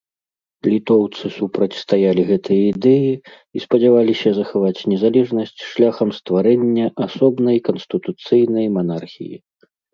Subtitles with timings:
[0.71, 3.11] Літоўцы супрацьстаялі гэтай ідэі
[3.59, 9.37] і спадзяваліся захаваць незалежнасць шляхам стварэння асобнай канстытуцыйнай манархіі.